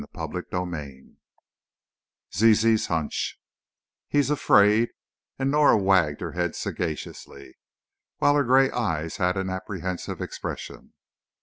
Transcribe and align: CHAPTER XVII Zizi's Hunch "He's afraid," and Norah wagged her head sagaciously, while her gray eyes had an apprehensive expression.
CHAPTER 0.15 0.43
XVII 0.51 1.17
Zizi's 2.33 2.87
Hunch 2.87 3.39
"He's 4.09 4.31
afraid," 4.31 4.89
and 5.37 5.51
Norah 5.51 5.77
wagged 5.77 6.21
her 6.21 6.31
head 6.31 6.55
sagaciously, 6.55 7.59
while 8.17 8.33
her 8.33 8.43
gray 8.43 8.71
eyes 8.71 9.17
had 9.17 9.37
an 9.37 9.51
apprehensive 9.51 10.19
expression. 10.19 10.93